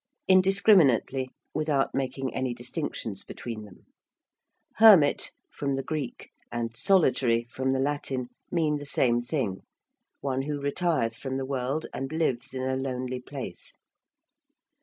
~Indiscriminately~: 0.27 1.29
without 1.53 1.93
making 1.93 2.33
any 2.33 2.55
distinctions 2.55 3.23
between 3.23 3.65
them. 3.65 3.85
~hermit~, 4.77 5.29
from 5.51 5.75
the 5.75 5.83
Greek, 5.83 6.31
and 6.51 6.75
~solitary~, 6.75 7.43
from 7.43 7.71
the 7.71 7.79
Latin, 7.79 8.29
mean 8.49 8.77
the 8.77 8.83
same 8.87 9.21
thing 9.21 9.61
one 10.19 10.41
who 10.41 10.59
retires 10.59 11.17
from 11.17 11.37
the 11.37 11.45
world 11.45 11.85
and 11.93 12.11
lives 12.11 12.55
in 12.55 12.63
a 12.63 12.75
lonely 12.75 13.19
place. 13.19 13.75